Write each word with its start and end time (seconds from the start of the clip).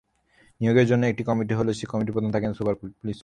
নিয়োগের 0.61 0.87
জন্য 0.87 1.03
একটি 1.05 1.23
কমিটি 1.23 1.53
হলেও 1.53 1.73
সেই 1.73 1.87
কমিটির 1.91 2.13
প্রধান 2.13 2.31
থাকেন 2.31 2.51
পুলিশ 2.51 2.55
সুপার। 2.55 2.75